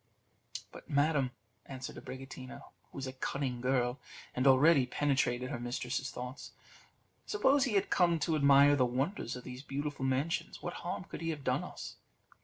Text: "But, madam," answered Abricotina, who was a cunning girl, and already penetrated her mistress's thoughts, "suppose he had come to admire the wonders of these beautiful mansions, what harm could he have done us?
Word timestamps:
"But, 0.71 0.89
madam," 0.89 1.29
answered 1.67 1.95
Abricotina, 1.95 2.63
who 2.89 2.97
was 2.97 3.05
a 3.05 3.13
cunning 3.13 3.61
girl, 3.61 3.99
and 4.33 4.47
already 4.47 4.87
penetrated 4.87 5.51
her 5.51 5.59
mistress's 5.59 6.09
thoughts, 6.09 6.53
"suppose 7.27 7.65
he 7.65 7.75
had 7.75 7.91
come 7.91 8.17
to 8.21 8.35
admire 8.35 8.75
the 8.75 8.83
wonders 8.83 9.35
of 9.35 9.43
these 9.43 9.61
beautiful 9.61 10.03
mansions, 10.03 10.59
what 10.59 10.73
harm 10.81 11.03
could 11.03 11.21
he 11.21 11.29
have 11.29 11.43
done 11.43 11.63
us? 11.63 11.97